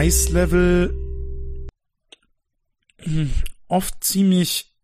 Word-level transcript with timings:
Eislevel 0.00 0.96
hm, 3.02 3.30
oft 3.68 4.02
ziemlich 4.02 4.74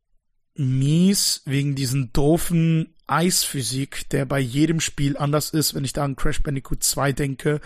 mies 0.57 1.41
wegen 1.47 1.75
diesen 1.75 2.13
doofen 2.13 2.95
Eisphysik, 3.07 4.11
der 4.11 4.27
bei 4.27 4.39
jedem 4.39 4.79
Spiel 4.79 5.17
anders 5.17 5.49
ist, 5.49 5.73
wenn 5.73 5.87
ich 5.87 5.95
da 5.95 6.05
an 6.05 6.17
Crash 6.17 6.43
Bandicoot 6.43 6.85
2 6.85 7.13
denke 7.13 7.63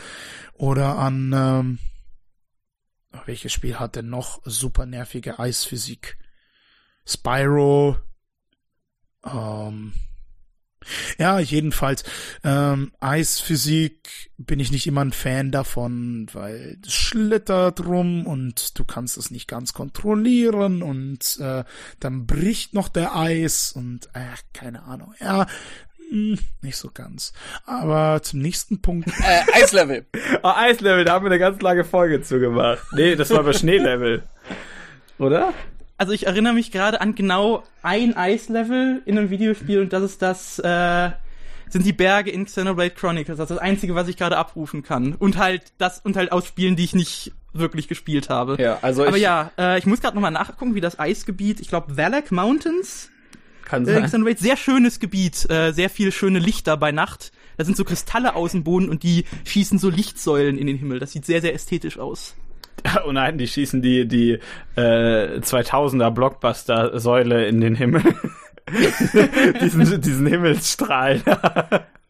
oder 0.53 0.97
an 0.97 1.33
ähm, 1.35 1.79
welches 3.27 3.53
Spiel 3.53 3.81
hat 3.81 3.97
denn 3.97 4.09
noch 4.09 4.43
super 4.45 4.87
nervige 4.87 5.41
Eisphysik? 5.41 6.19
Spyro, 7.05 7.97
ähm, 9.25 9.93
ja, 11.19 11.39
jedenfalls. 11.39 12.05
Ähm, 12.45 12.93
Eisphysik 13.01 14.31
bin 14.39 14.61
ich 14.61 14.73
nicht 14.73 14.87
immer 14.87 15.03
ein 15.03 15.13
Fan 15.13 15.51
davon, 15.51 16.27
weil 16.33 16.79
es 16.85 16.95
schlittert 16.95 17.85
rum 17.85 18.27
und 18.27 18.79
du 18.79 18.85
kannst 18.85 19.19
es 19.19 19.31
nicht 19.31 19.49
ganz 19.49 19.73
kontrollieren 19.73 20.83
und 20.83 21.39
äh, 21.41 21.65
dann 22.01 22.27
bricht 22.27 22.75
noch 22.75 22.89
der 22.89 23.15
Eis 23.17 23.73
und 23.73 24.07
äh, 24.15 24.21
keine 24.53 24.85
Ahnung. 24.85 25.15
Ja, 25.21 25.47
mh, 26.11 26.37
hm, 26.37 26.39
nicht 26.63 26.77
so 26.77 26.91
ganz. 26.93 27.33
Aber 27.67 28.23
zum 28.23 28.41
nächsten 28.41 28.81
Punkt. 28.81 29.09
Äh, 29.21 29.63
Eislevel. 29.63 30.07
oh, 30.43 30.49
Eislevel, 30.55 31.05
da 31.05 31.13
haben 31.13 31.25
wir 31.25 31.31
eine 31.31 31.39
ganz 31.39 31.61
lange 31.61 31.85
Folge 31.85 32.23
zugemacht. 32.23 32.83
Nee, 32.93 33.17
das 33.17 33.31
war 33.31 33.43
bei 33.43 33.53
Schneelevel. 33.55 34.23
Oder? 35.19 35.53
Also 36.01 36.15
ich 36.15 36.27
erinnere 36.27 36.55
mich 36.55 36.71
gerade 36.71 37.03
an 37.03 37.15
genau 37.15 37.63
ein 37.83 38.17
Eislevel 38.17 39.03
in 39.05 39.19
einem 39.19 39.29
Videospiel 39.29 39.83
und 39.83 39.93
das 39.93 40.03
ist 40.03 40.23
das, 40.23 40.59
äh, 40.59 41.11
sind 41.69 41.85
die 41.85 41.93
Berge 41.93 42.31
in 42.31 42.47
Xenoblade 42.47 42.95
Chronicles. 42.95 43.37
Das 43.37 43.51
ist 43.51 43.57
das 43.57 43.63
einzige, 43.63 43.95
was 43.95 44.09
ich 44.09 44.17
gerade 44.17 44.39
abrufen 44.39 44.83
kann. 44.83 45.15
Und 45.15 45.37
halt 45.37 45.75
das, 45.77 46.01
und 46.01 46.17
halt 46.17 46.33
aus 46.33 46.47
Spielen, 46.47 46.75
die 46.75 46.85
ich 46.85 46.95
nicht 46.95 47.33
wirklich 47.53 47.87
gespielt 47.87 48.31
habe. 48.31 48.57
Ja, 48.59 48.79
also 48.81 49.07
Aber 49.07 49.19
ja, 49.19 49.51
äh, 49.59 49.79
ich 49.79 49.85
muss 49.85 50.01
gerade 50.01 50.15
nochmal 50.17 50.31
nachgucken, 50.31 50.75
wie 50.75 50.81
das 50.81 50.99
Eisgebiet, 50.99 51.61
ich 51.61 51.69
glaube 51.69 51.99
Valak 51.99 52.33
Mountains. 52.33 53.11
Kann 53.67 53.85
sein. 53.85 54.03
Äh, 54.03 54.07
Xenoblade, 54.07 54.41
sehr 54.41 54.57
schönes 54.57 55.01
Gebiet, 55.01 55.51
äh, 55.51 55.73
sehr 55.73 55.91
viel 55.91 56.13
schöne 56.13 56.39
Lichter 56.39 56.79
bei 56.79 56.93
Nacht. 56.93 57.31
Da 57.59 57.65
sind 57.65 57.77
so 57.77 57.85
Kristalle 57.85 58.37
aus 58.37 58.53
dem 58.53 58.65
Boden 58.65 58.89
und 58.89 59.03
die 59.03 59.27
schießen 59.45 59.79
so 59.79 59.91
Lichtsäulen 59.91 60.57
in 60.57 60.67
den 60.67 60.79
Himmel. 60.79 60.99
Das 60.99 61.13
sieht 61.13 61.27
sehr, 61.27 61.43
sehr 61.43 61.53
ästhetisch 61.53 61.99
aus. 61.99 62.37
Oh 63.07 63.13
nein, 63.13 63.39
die 63.39 63.47
schießen 63.47 63.83
die, 63.83 64.07
die 64.07 64.39
äh, 64.77 65.39
2000er 65.39 66.11
Blockbuster-Säule 66.11 67.47
in 67.47 67.61
den 67.61 67.75
Himmel. 67.75 68.03
diesen, 69.61 70.01
diesen 70.01 70.27
Himmelsstrahl. 70.27 71.21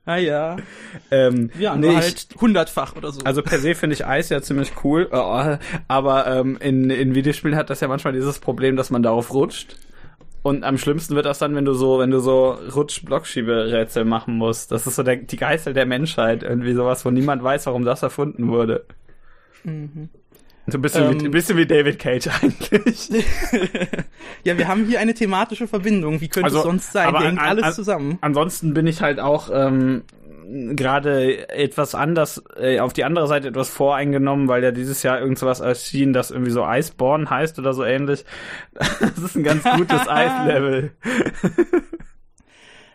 ah 0.05 0.17
ja. 0.17 0.57
Ähm, 1.11 1.51
ja, 1.59 1.77
nee, 1.77 1.95
halt 1.95 2.29
hundertfach 2.41 2.97
oder 2.97 3.13
so. 3.13 3.21
Also 3.25 3.43
per 3.43 3.59
se 3.59 3.75
finde 3.75 3.95
ich 3.95 4.07
Eis 4.07 4.29
ja 4.29 4.43
ziemlich 4.43 4.73
cool, 4.85 5.09
äh, 5.11 5.59
aber 5.89 6.27
ähm, 6.27 6.57
in, 6.61 6.91
in 6.91 7.15
Videospielen 7.15 7.57
hat 7.57 7.71
das 7.71 7.81
ja 7.81 7.89
manchmal 7.89 8.13
dieses 8.13 8.39
Problem, 8.39 8.77
dass 8.77 8.91
man 8.91 9.03
darauf 9.03 9.33
rutscht. 9.33 9.77
Und 10.43 10.65
am 10.65 10.79
schlimmsten 10.79 11.17
wird 11.17 11.27
das 11.27 11.39
dann, 11.39 11.55
wenn 11.55 11.67
du 11.67 11.75
so, 11.75 11.99
wenn 11.99 12.11
du 12.11 12.19
so 12.19 12.53
Rutsch-Blockschieberätsel 12.53 14.07
machen 14.07 14.37
musst. 14.37 14.73
Das 14.73 14.87
ist 14.87 14.97
so 14.97 15.03
der, 15.03 15.17
die 15.17 15.37
Geißel 15.37 15.75
der 15.75 15.85
Menschheit, 15.85 16.43
irgendwie 16.43 16.73
sowas, 16.73 17.05
wo 17.05 17.11
niemand 17.11 17.43
weiß, 17.43 17.67
warum 17.67 17.85
das 17.85 18.03
erfunden 18.03 18.49
wurde. 18.49 18.87
Mhm. 19.65 20.09
So 20.71 20.79
ein 20.79 20.83
bisschen, 20.83 21.05
ähm, 21.05 21.21
wie, 21.21 21.25
ein 21.27 21.31
bisschen 21.31 21.57
wie 21.57 21.67
David 21.67 21.99
Cage 21.99 22.29
eigentlich. 22.43 23.11
ja, 24.45 24.59
wir 24.59 24.69
haben 24.69 24.87
hier 24.87 25.01
eine 25.01 25.15
thematische 25.15 25.67
Verbindung. 25.67 26.21
Wie 26.21 26.29
könnte 26.29 26.47
also, 26.47 26.59
es 26.59 26.65
sonst 26.65 26.93
sein? 26.93 27.09
Aber 27.09 27.21
hängt 27.21 27.39
an, 27.39 27.49
alles 27.49 27.65
an, 27.65 27.73
zusammen. 27.73 28.19
Ansonsten 28.21 28.75
bin 28.75 28.87
ich 28.87 29.03
halt 29.03 29.21
auch 29.21 29.51
ähm, 29.53 30.03
gerade 30.51 31.49
etwas 31.49 31.95
anders, 31.95 32.43
äh, 32.57 32.81
auf 32.81 32.93
die 32.93 33.05
andere 33.05 33.27
Seite 33.27 33.49
etwas 33.49 33.71
voreingenommen, 33.71 34.49
weil 34.49 34.63
ja 34.63 34.73
dieses 34.73 35.03
Jahr 35.03 35.21
irgendwas 35.21 35.61
erschien, 35.61 36.13
das 36.13 36.31
irgendwie 36.31 36.51
so 36.51 36.65
Iceborne 36.67 37.29
heißt 37.29 37.59
oder 37.59 37.73
so 37.73 37.85
ähnlich. 37.85 38.25
Das 39.01 39.19
ist 39.19 39.37
ein 39.37 39.43
ganz 39.43 39.65
gutes 39.65 40.09
Eislevel. 40.09 40.93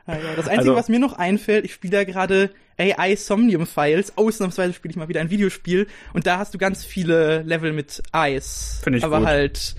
Das 0.06 0.48
Einzige, 0.48 0.52
also, 0.60 0.76
was 0.76 0.90
mir 0.90 1.00
noch 1.00 1.14
einfällt, 1.14 1.66
ich 1.66 1.74
spiele 1.74 1.92
da 1.98 2.04
gerade 2.04 2.52
AI 2.78 3.16
Somnium 3.16 3.66
Files. 3.66 4.18
Ausnahmsweise 4.18 4.74
spiele 4.74 4.92
ich 4.92 4.98
mal 4.98 5.08
wieder 5.08 5.22
ein 5.22 5.30
Videospiel 5.30 5.88
und 6.14 6.28
da 6.28 6.38
hast 6.38 6.54
du 6.54 6.58
ganz 6.58 6.84
viele 6.86 7.42
Level 7.44 7.74
mit 7.74 8.04
Eis. 8.12 8.80
Finde 8.84 9.00
ich 9.00 9.04
Aber 9.06 9.20
gut. 9.20 9.28
halt 9.28 9.76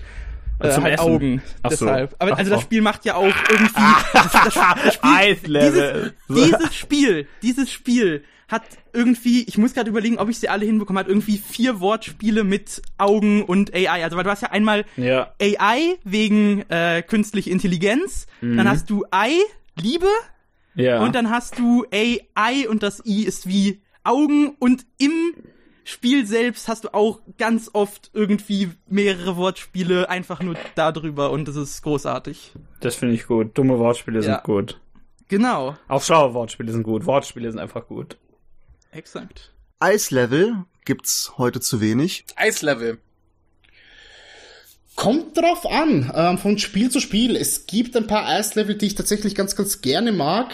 äh, 0.59 0.69
halt 0.71 0.99
Augen. 0.99 1.41
Ach 1.63 1.69
deshalb. 1.69 2.11
So. 2.11 2.15
Aber 2.19 2.33
Ach 2.33 2.37
also 2.39 2.49
das 2.51 2.59
so. 2.61 2.65
Spiel 2.65 2.81
macht 2.81 3.05
ja 3.05 3.15
auch 3.15 3.33
irgendwie 3.49 3.73
das, 4.13 4.31
das, 4.31 4.53
das 4.83 4.93
Spiel, 4.95 5.09
Eislevel. 5.11 6.13
Dieses, 6.29 6.49
dieses 6.57 6.75
Spiel, 6.75 7.27
dieses 7.41 7.71
Spiel 7.71 8.23
hat 8.49 8.63
irgendwie, 8.93 9.43
ich 9.43 9.57
muss 9.57 9.73
gerade 9.73 9.89
überlegen, 9.89 10.17
ob 10.19 10.29
ich 10.29 10.39
sie 10.39 10.47
alle 10.49 10.65
hinbekomme, 10.65 10.99
hat 11.01 11.09
irgendwie 11.09 11.37
vier 11.37 11.79
Wortspiele 11.81 12.43
mit 12.45 12.81
Augen 12.97 13.43
und 13.43 13.73
AI. 13.73 14.03
Also 14.03 14.17
weil 14.17 14.23
du 14.23 14.29
hast 14.31 14.41
ja 14.41 14.51
einmal 14.51 14.85
Ja. 14.95 15.33
AI 15.41 15.97
wegen 16.05 16.63
äh, 16.69 17.01
künstliche 17.03 17.49
Intelligenz, 17.51 18.25
Mhm. 18.41 18.57
dann 18.57 18.69
hast 18.69 18.89
du 18.89 19.03
I, 19.13 19.41
Liebe, 19.81 20.07
Ja. 20.75 21.01
und 21.03 21.15
dann 21.15 21.29
hast 21.29 21.57
du 21.59 21.85
AI 21.91 22.67
und 22.69 22.83
das 22.83 23.03
I 23.05 23.23
ist 23.25 23.47
wie 23.47 23.81
Augen 24.03 24.55
und 24.59 24.85
im 24.97 25.33
Spiel 25.83 26.25
selbst 26.25 26.67
hast 26.67 26.83
du 26.83 26.93
auch 26.93 27.19
ganz 27.37 27.69
oft 27.73 28.09
irgendwie 28.13 28.71
mehrere 28.87 29.37
Wortspiele 29.37 30.09
einfach 30.09 30.41
nur 30.41 30.55
darüber 30.75 31.31
und 31.31 31.47
das 31.47 31.55
ist 31.55 31.81
großartig. 31.81 32.51
das 32.81 32.95
finde 32.95 33.15
ich 33.15 33.25
gut. 33.27 33.57
Dumme 33.57 33.79
Wortspiele 33.79 34.17
Ja. 34.19 34.23
sind 34.23 34.43
gut. 34.43 34.79
Genau, 35.29 35.75
Auch 35.89 36.01
schlaue 36.03 36.33
Wortspiele 36.33 36.71
sind 36.71 36.83
gut. 36.83 37.05
Wortspiele 37.05 37.49
sind 37.51 37.59
einfach 37.59 37.87
gut. 37.87 38.17
exakt. 38.91 39.53
Eislevel 39.79 40.65
gibt's 40.85 41.33
heute 41.37 41.59
zu 41.59 41.81
wenig. 41.81 42.25
Eislevel. 42.35 42.99
Kommt 44.97 45.37
drauf 45.37 45.63
an, 45.69 46.11
ähm, 46.15 46.39
von 46.39 46.57
Spiel 46.57 46.89
zu 46.89 46.99
Spiel. 46.99 47.35
Es 47.35 47.67
gibt 47.67 47.95
ein 47.95 48.07
paar 48.07 48.27
Eislevel, 48.27 48.73
die 48.73 48.87
ich 48.87 48.95
tatsächlich 48.95 49.35
ganz, 49.35 49.55
ganz 49.55 49.81
gerne 49.81 50.11
mag. 50.11 50.47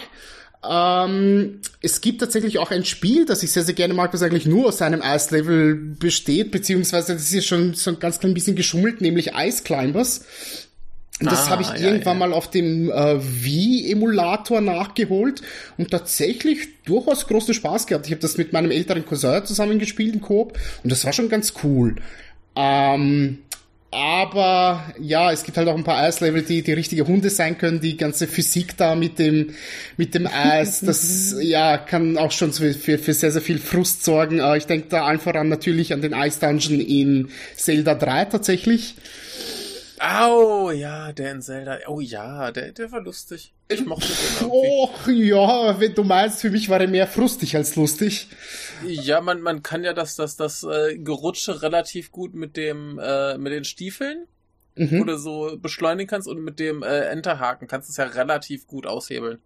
Ähm, 0.70 1.60
es 1.80 2.02
gibt 2.02 2.20
tatsächlich 2.20 2.58
auch 2.58 2.70
ein 2.70 2.84
Spiel, 2.84 3.24
das 3.24 3.42
ich 3.42 3.52
sehr, 3.52 3.62
sehr 3.64 3.74
gerne 3.74 3.94
mag, 3.94 4.12
das 4.12 4.20
eigentlich 4.20 4.44
nur 4.44 4.66
aus 4.66 4.82
einem 4.82 5.00
Eislevel 5.00 5.74
besteht, 5.74 6.50
beziehungsweise 6.50 7.14
das 7.14 7.32
ist 7.32 7.46
schon 7.46 7.72
so 7.72 7.90
ein 7.92 7.98
ganz 7.98 8.20
klein 8.20 8.34
bisschen 8.34 8.54
geschummelt, 8.54 9.00
nämlich 9.00 9.32
Ice 9.34 9.62
Climbers. 9.64 10.26
Das 11.20 11.46
Ah, 11.46 11.48
habe 11.48 11.62
ich 11.62 11.68
ja, 11.68 11.76
irgendwann 11.76 12.20
ja. 12.20 12.26
mal 12.26 12.34
auf 12.34 12.50
dem 12.50 12.90
äh, 12.90 13.16
Wii-Emulator 13.18 14.60
nachgeholt 14.60 15.40
und 15.78 15.90
tatsächlich 15.90 16.68
durchaus 16.84 17.26
großen 17.28 17.54
Spaß 17.54 17.86
gehabt. 17.86 18.04
Ich 18.04 18.12
habe 18.12 18.20
das 18.20 18.36
mit 18.36 18.52
meinem 18.52 18.70
älteren 18.70 19.06
Cousin 19.06 19.46
zusammen 19.46 19.78
gespielt 19.78 20.14
in 20.14 20.20
Coop 20.20 20.58
und 20.82 20.92
das 20.92 21.06
war 21.06 21.14
schon 21.14 21.30
ganz 21.30 21.54
cool. 21.62 21.96
Ähm, 22.56 23.38
aber 23.94 24.82
ja, 24.98 25.30
es 25.30 25.44
gibt 25.44 25.56
halt 25.56 25.68
auch 25.68 25.76
ein 25.76 25.84
paar 25.84 26.02
Eislevel, 26.02 26.42
die 26.42 26.62
die 26.62 26.72
richtige 26.72 27.06
Hunde 27.06 27.30
sein 27.30 27.56
können. 27.58 27.80
Die 27.80 27.96
ganze 27.96 28.26
Physik 28.26 28.76
da 28.76 28.96
mit 28.96 29.20
dem 29.20 29.54
mit 29.96 30.14
dem 30.16 30.26
Eis, 30.26 30.80
das 30.80 31.36
ja 31.40 31.78
kann 31.78 32.18
auch 32.18 32.32
schon 32.32 32.52
für, 32.52 32.74
für, 32.74 33.14
sehr 33.14 33.30
sehr 33.30 33.40
viel 33.40 33.58
Frust 33.58 34.04
sorgen. 34.04 34.40
Ich 34.56 34.66
denke 34.66 34.88
da 34.88 35.04
allen 35.04 35.20
voran 35.20 35.48
natürlich 35.48 35.92
an 35.92 36.02
den 36.02 36.12
Ice 36.12 36.40
Dungeon 36.40 36.80
in 36.80 37.28
Zelda 37.54 37.94
3 37.94 38.24
tatsächlich. 38.24 38.96
Oh, 40.26 40.70
ja, 40.70 41.12
der 41.12 41.32
in 41.32 41.40
Zelda. 41.42 41.78
Oh 41.86 42.00
ja, 42.00 42.50
der, 42.50 42.72
der 42.72 42.92
war 42.92 43.00
lustig. 43.00 43.54
Ich 43.68 43.84
mochte 43.86 44.08
den. 44.08 44.50
Och 44.50 45.08
ja, 45.08 45.80
wenn 45.80 45.94
du 45.94 46.04
meinst, 46.04 46.40
für 46.40 46.50
mich 46.50 46.68
war 46.68 46.80
er 46.80 46.88
mehr 46.88 47.06
frustig 47.06 47.56
als 47.56 47.76
lustig. 47.76 48.28
Ja, 48.86 49.20
man, 49.20 49.40
man 49.40 49.62
kann 49.62 49.82
ja 49.84 49.92
das, 49.94 50.16
das, 50.16 50.36
das 50.36 50.62
äh, 50.64 50.98
Gerutsche 50.98 51.62
relativ 51.62 52.12
gut 52.12 52.34
mit 52.34 52.56
dem, 52.56 52.98
äh, 52.98 53.38
mit 53.38 53.52
den 53.52 53.64
Stiefeln, 53.64 54.26
Mhm. 54.76 55.06
du 55.06 55.16
so 55.16 55.56
beschleunigen 55.56 56.08
kannst 56.08 56.26
und 56.26 56.42
mit 56.42 56.58
dem 56.58 56.82
äh, 56.82 57.02
Enterhaken 57.02 57.68
kannst 57.68 57.88
du 57.88 57.92
es 57.92 57.96
ja 57.96 58.06
relativ 58.06 58.66
gut 58.66 58.86
aushebeln. 58.86 59.38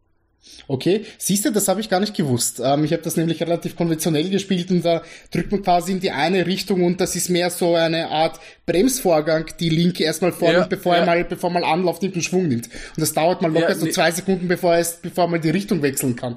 Okay, 0.67 1.05
siehst 1.19 1.45
du, 1.45 1.51
das 1.53 1.69
habe 1.69 1.81
ich 1.81 1.89
gar 1.89 2.01
nicht 2.01 2.15
gewusst. 2.15 2.61
Ähm, 2.63 2.85
ich 2.85 2.93
habe 2.93 3.03
das 3.03 3.17
nämlich 3.17 3.41
relativ 3.41 3.75
konventionell 3.77 4.29
gespielt 4.31 4.71
und 4.71 4.85
da 4.85 5.03
drückt 5.33 5.51
man 5.53 5.63
quasi 5.63 5.93
in 5.93 6.01
die 6.01 6.11
eine 6.11 6.47
Richtung 6.47 6.85
und 6.85 7.01
das 7.01 7.17
ist 7.17 7.29
mehr 7.29 7.51
so 7.51 7.75
eine 7.75 8.09
Art 8.11 8.39
Bremsvorgang, 8.67 9.47
die 9.61 9.69
linke 9.69 10.05
erstmal 10.05 10.33
vornimmt, 10.33 10.65
Ja, 10.65 10.69
bevor 10.69 10.95
er 10.95 11.01
ja. 11.01 11.07
mal, 11.07 11.25
bevor 11.25 11.51
man 11.51 11.65
Anlauf 11.65 12.01
nimmt 12.01 12.15
und 12.17 12.23
Schwung 12.23 12.49
nimmt. 12.49 12.67
Und 12.67 13.01
das 13.01 13.13
dauert 13.13 13.43
mal 13.43 13.53
locker 13.53 13.69
Ja, 13.71 13.75
so 13.75 13.87
nee. 13.87 13.93
zwei 13.93 14.11
Sekunden, 14.11 14.47
bevor 14.49 14.75
er 14.75 14.81
es, 14.81 14.97
bevor 15.03 15.27
man 15.29 15.41
die 15.41 15.51
Richtung 15.51 15.83
wechseln 15.83 16.17
kann. 16.17 16.37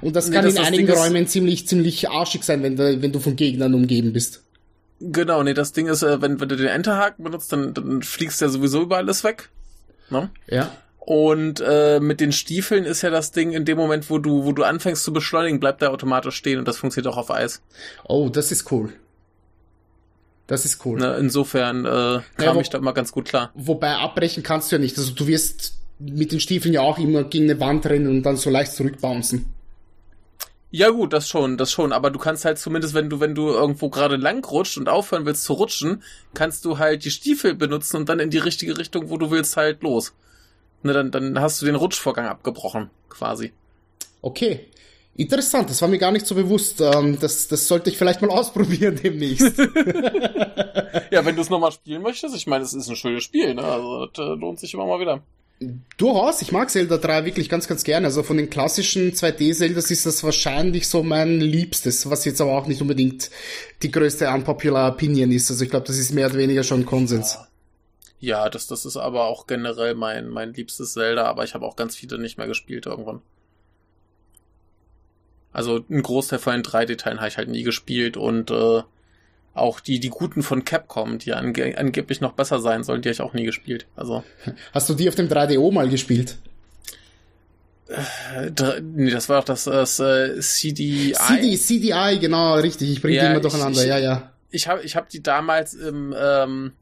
Und 0.00 0.16
das 0.16 0.28
Nee, 0.28 0.36
kann 0.36 0.44
das- 0.44 0.54
in 0.54 0.58
das 0.58 0.66
einigen 0.66 0.86
Ding 0.86 0.96
ist- 0.96 1.02
Räumen 1.02 1.26
ziemlich, 1.26 1.66
ziemlich 1.68 2.08
arschig 2.08 2.44
sein, 2.44 2.62
wenn 2.62 2.76
du, 2.76 3.02
wenn 3.02 3.12
du 3.12 3.18
von 3.20 3.36
Gegnern 3.36 3.74
umgeben 3.74 4.12
bist. 4.12 4.42
Genau, 5.00 5.42
nee, 5.42 5.54
das 5.54 5.72
Ding 5.72 5.88
ist, 5.88 6.02
äh, 6.02 6.22
wenn, 6.22 6.40
wenn 6.40 6.48
du 6.48 6.56
den 6.56 6.68
Enterhaken 6.68 7.24
benutzt, 7.24 7.52
dann, 7.52 7.74
dann 7.74 8.02
fliegst 8.02 8.40
du 8.40 8.44
ja 8.44 8.48
sowieso 8.50 8.82
über 8.82 8.98
alles 8.98 9.24
weg. 9.24 9.48
Ne? 10.10 10.30
Ja. 10.48 10.70
Und 11.04 11.60
äh, 11.66 11.98
mit 11.98 12.20
den 12.20 12.30
Stiefeln 12.30 12.84
ist 12.84 13.02
ja 13.02 13.10
das 13.10 13.32
Ding, 13.32 13.50
in 13.52 13.64
dem 13.64 13.76
Moment, 13.76 14.08
wo 14.08 14.18
du, 14.18 14.44
wo 14.44 14.52
du 14.52 14.62
anfängst 14.62 15.02
zu 15.02 15.12
beschleunigen, 15.12 15.58
bleibt 15.58 15.82
er 15.82 15.90
automatisch 15.90 16.36
stehen 16.36 16.60
und 16.60 16.68
das 16.68 16.76
funktioniert 16.76 17.12
auch 17.12 17.16
auf 17.18 17.30
Eis. 17.32 17.60
Oh, 18.04 18.28
das 18.28 18.52
ist 18.52 18.70
cool. 18.70 18.92
Das 20.46 20.64
ist 20.64 20.84
cool. 20.84 21.00
Ne? 21.00 21.16
Insofern 21.18 21.84
äh, 21.84 21.88
kam 21.88 22.22
Ja, 22.40 22.54
wo- 22.54 22.60
ich 22.60 22.70
da 22.70 22.80
mal 22.80 22.92
ganz 22.92 23.10
gut 23.10 23.26
klar. 23.26 23.50
Wobei 23.54 23.94
abbrechen 23.96 24.42
kannst 24.44 24.70
du 24.70 24.76
ja 24.76 24.80
nicht. 24.80 24.96
Also 24.96 25.12
du 25.12 25.26
wirst 25.26 25.74
mit 25.98 26.30
den 26.30 26.38
Stiefeln 26.40 26.72
ja 26.74 26.82
auch 26.82 26.98
immer 26.98 27.24
gegen 27.24 27.50
eine 27.50 27.58
Wand 27.58 27.84
rennen 27.86 28.06
und 28.08 28.22
dann 28.22 28.36
so 28.36 28.50
leicht 28.50 28.72
zurückbouncen. 28.72 29.46
Ja 30.70 30.88
gut, 30.90 31.12
das 31.12 31.28
schon, 31.28 31.58
das 31.58 31.70
schon, 31.70 31.92
aber 31.92 32.10
du 32.10 32.18
kannst 32.18 32.44
halt 32.44 32.58
zumindest, 32.58 32.94
wenn 32.94 33.10
du, 33.10 33.20
wenn 33.20 33.34
du 33.34 33.48
irgendwo 33.48 33.90
gerade 33.90 34.16
lang 34.16 34.42
rutscht 34.44 34.78
und 34.78 34.88
aufhören 34.88 35.26
willst 35.26 35.44
zu 35.44 35.52
rutschen, 35.52 36.02
kannst 36.32 36.64
du 36.64 36.78
halt 36.78 37.04
die 37.04 37.10
Stiefel 37.10 37.54
benutzen 37.54 37.96
und 37.98 38.08
dann 38.08 38.20
in 38.20 38.30
die 38.30 38.38
richtige 38.38 38.78
Richtung, 38.78 39.10
wo 39.10 39.18
du 39.18 39.30
willst, 39.30 39.56
halt 39.56 39.82
los. 39.82 40.12
Ne, 40.82 40.92
dann, 40.92 41.10
dann 41.10 41.40
hast 41.40 41.62
du 41.62 41.66
den 41.66 41.76
Rutschvorgang 41.76 42.26
abgebrochen, 42.26 42.90
quasi. 43.08 43.52
Okay. 44.20 44.68
Interessant, 45.14 45.68
das 45.68 45.82
war 45.82 45.88
mir 45.88 45.98
gar 45.98 46.10
nicht 46.10 46.26
so 46.26 46.34
bewusst. 46.34 46.80
Ähm, 46.80 47.18
das, 47.20 47.46
das 47.46 47.68
sollte 47.68 47.90
ich 47.90 47.98
vielleicht 47.98 48.22
mal 48.22 48.30
ausprobieren 48.30 48.98
demnächst. 49.02 49.52
Ja, 51.10 51.26
wenn 51.26 51.36
du 51.36 51.42
es 51.42 51.50
nochmal 51.50 51.72
spielen 51.72 52.00
möchtest, 52.00 52.34
ich 52.34 52.46
meine, 52.46 52.64
es 52.64 52.72
ist 52.72 52.88
ein 52.88 52.96
schönes 52.96 53.22
Spiel, 53.22 53.52
ne? 53.52 53.62
Also 53.62 54.06
das 54.06 54.26
äh, 54.26 54.34
lohnt 54.34 54.58
sich 54.58 54.72
immer 54.72 54.86
mal 54.86 54.98
wieder. 54.98 55.22
Durchaus, 55.98 56.40
ich 56.40 56.52
mag 56.52 56.70
Zelda 56.70 56.96
3 56.96 57.26
wirklich 57.26 57.50
ganz, 57.50 57.68
ganz 57.68 57.84
gerne. 57.84 58.06
Also 58.06 58.22
von 58.22 58.38
den 58.38 58.48
klassischen 58.48 59.12
2D-Zeldas 59.12 59.90
ist 59.90 60.06
das 60.06 60.24
wahrscheinlich 60.24 60.88
so 60.88 61.02
mein 61.02 61.38
Liebstes, 61.40 62.08
was 62.08 62.24
jetzt 62.24 62.40
aber 62.40 62.56
auch 62.56 62.66
nicht 62.66 62.80
unbedingt 62.80 63.30
die 63.82 63.90
größte 63.90 64.28
unpopular 64.30 64.92
Opinion 64.92 65.30
ist. 65.30 65.50
Also 65.50 65.64
ich 65.64 65.70
glaube, 65.70 65.86
das 65.86 65.98
ist 65.98 66.12
mehr 66.12 66.28
oder 66.28 66.38
weniger 66.38 66.64
schon 66.64 66.86
Konsens. 66.86 67.34
Ja, 67.34 67.46
das, 68.30 68.66
das 68.68 68.84
ist 68.86 68.96
aber 68.96 69.24
auch 69.24 69.46
generell 69.46 69.94
mein, 69.94 70.28
mein 70.28 70.54
liebstes 70.54 70.92
Zelda, 70.92 71.24
aber 71.24 71.44
ich 71.44 71.54
habe 71.54 71.66
auch 71.66 71.76
ganz 71.76 71.96
viele 71.96 72.18
nicht 72.18 72.38
mehr 72.38 72.46
gespielt 72.46 72.86
irgendwann. 72.86 73.20
Also 75.52 75.84
ein 75.90 76.02
Großteil 76.02 76.38
von 76.38 76.54
den 76.54 76.62
3D-Teilen 76.62 77.18
habe 77.18 77.28
ich 77.28 77.36
halt 77.36 77.48
nie 77.48 77.62
gespielt 77.62 78.16
und 78.16 78.50
äh, 78.50 78.82
auch 79.54 79.80
die, 79.80 80.00
die 80.00 80.08
guten 80.08 80.42
von 80.42 80.64
Capcom, 80.64 81.18
die 81.18 81.34
ange 81.34 81.76
angeblich 81.76 82.20
noch 82.22 82.32
besser 82.32 82.58
sein 82.60 82.84
sollen, 82.84 83.02
die 83.02 83.08
habe 83.10 83.14
ich 83.14 83.20
auch 83.20 83.34
nie 83.34 83.44
gespielt. 83.44 83.86
Also, 83.96 84.24
Hast 84.72 84.88
du 84.88 84.94
die 84.94 85.08
auf 85.08 85.14
dem 85.14 85.28
3DO 85.28 85.70
mal 85.72 85.88
gespielt? 85.90 86.38
äh, 87.88 88.80
nee, 88.80 89.10
das 89.10 89.28
war 89.28 89.40
doch 89.40 89.44
das, 89.44 89.64
das 89.64 90.00
äh, 90.00 90.40
CDI. 90.40 91.12
CD, 91.12 91.56
CDI, 91.56 92.18
genau, 92.20 92.54
richtig. 92.54 92.90
Ich 92.90 93.02
bringe 93.02 93.16
Ja, 93.16 93.24
die 93.26 93.30
immer 93.32 93.40
durcheinander, 93.40 93.82
ich- 93.82 93.88
ja, 93.88 93.98
ja. 93.98 94.32
ich 94.50 94.68
habe 94.68 94.82
ich 94.82 94.96
hab 94.96 95.10
die 95.10 95.22
damals 95.22 95.74
im, 95.74 96.14
ähm, 96.18 96.72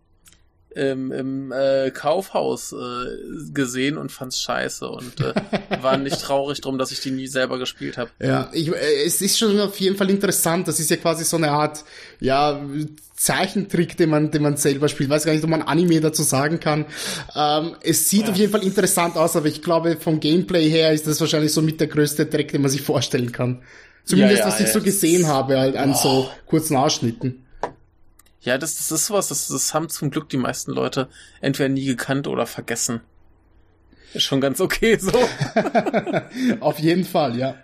im, 0.74 1.10
im 1.10 1.52
äh, 1.52 1.90
Kaufhaus 1.90 2.72
äh, 2.72 3.52
gesehen 3.52 3.98
und 3.98 4.12
fand's 4.12 4.40
scheiße 4.40 4.88
und 4.88 5.20
äh, 5.20 5.34
war 5.82 5.96
nicht 5.96 6.20
traurig 6.22 6.60
drum, 6.60 6.78
dass 6.78 6.92
ich 6.92 7.00
die 7.00 7.10
nie 7.10 7.26
selber 7.26 7.58
gespielt 7.58 7.98
habe. 7.98 8.10
Ja, 8.20 8.48
ich, 8.52 8.68
äh, 8.68 9.04
es 9.04 9.20
ist 9.20 9.38
schon 9.38 9.58
auf 9.60 9.78
jeden 9.80 9.96
Fall 9.96 10.10
interessant. 10.10 10.68
Das 10.68 10.78
ist 10.78 10.90
ja 10.90 10.96
quasi 10.96 11.24
so 11.24 11.36
eine 11.36 11.50
Art, 11.50 11.84
ja, 12.20 12.60
Zeichentrick, 13.16 13.96
den 13.96 14.10
man, 14.10 14.30
den 14.30 14.42
man 14.42 14.56
selber 14.56 14.88
spielt. 14.88 15.10
weiß 15.10 15.24
gar 15.24 15.32
nicht, 15.32 15.44
ob 15.44 15.50
man 15.50 15.62
Anime 15.62 16.00
dazu 16.00 16.22
sagen 16.22 16.58
kann. 16.60 16.86
Ähm, 17.34 17.76
es 17.82 18.08
sieht 18.08 18.28
auf 18.30 18.36
jeden 18.36 18.52
Fall 18.52 18.62
interessant 18.62 19.16
aus, 19.16 19.36
aber 19.36 19.46
ich 19.46 19.62
glaube, 19.62 19.98
vom 20.00 20.20
Gameplay 20.20 20.70
her 20.70 20.92
ist 20.92 21.06
das 21.06 21.20
wahrscheinlich 21.20 21.52
so 21.52 21.60
mit 21.60 21.80
der 21.80 21.88
größte 21.88 22.26
Dreck, 22.26 22.52
den 22.52 22.62
man 22.62 22.70
sich 22.70 22.82
vorstellen 22.82 23.32
kann. 23.32 23.62
Zumindest, 24.04 24.38
Ja, 24.38 24.46
ja, 24.46 24.52
was 24.52 24.60
ich 24.60 24.66
ja. 24.68 24.72
so 24.72 24.80
gesehen 24.80 25.26
habe, 25.26 25.58
halt 25.58 25.76
an 25.76 25.94
so 25.94 26.30
kurzen 26.46 26.76
Ausschnitten. 26.76 27.44
Ja, 28.42 28.56
das, 28.56 28.76
das 28.76 28.90
ist 28.90 29.06
sowas, 29.06 29.28
das, 29.28 29.48
das 29.48 29.74
haben 29.74 29.88
zum 29.88 30.10
Glück 30.10 30.28
die 30.28 30.38
meisten 30.38 30.72
Leute 30.72 31.08
entweder 31.40 31.68
nie 31.68 31.84
gekannt 31.84 32.26
oder 32.26 32.46
vergessen. 32.46 33.00
Ist 34.12 34.24
schon 34.24 34.40
ganz 34.40 34.60
okay 34.60 34.98
so. 34.98 35.12
Auf 36.60 36.78
jeden 36.78 37.04
Fall, 37.04 37.36
ja. 37.36 37.54